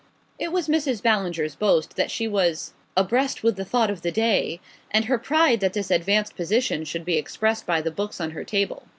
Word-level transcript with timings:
It 0.39 0.51
was 0.51 0.67
Mrs. 0.67 1.03
Ballinger's 1.03 1.53
boast 1.53 1.95
that 1.95 2.09
she 2.09 2.27
was 2.27 2.73
"abreast 2.97 3.43
with 3.43 3.55
the 3.55 3.63
Thought 3.63 3.91
of 3.91 4.01
the 4.01 4.09
Day," 4.11 4.59
and 4.89 5.05
her 5.05 5.19
pride 5.19 5.59
that 5.59 5.73
this 5.73 5.91
advanced 5.91 6.35
position 6.35 6.85
should 6.85 7.05
be 7.05 7.17
expressed 7.19 7.67
by 7.67 7.81
the 7.81 7.91
books 7.91 8.19
on 8.19 8.31
her 8.31 8.43
table. 8.43 8.87